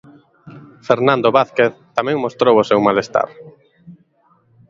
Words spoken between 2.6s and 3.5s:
seu malestar.